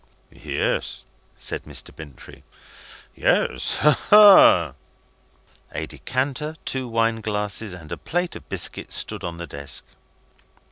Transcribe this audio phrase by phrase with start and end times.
[0.33, 1.05] "Yes,"
[1.37, 1.95] said Mr.
[1.95, 2.43] Bintrey.
[3.13, 3.77] "Yes.
[3.77, 4.73] Ha, ha!"
[5.73, 9.85] A decanter, two wine glasses, and a plate of biscuits, stood on the desk.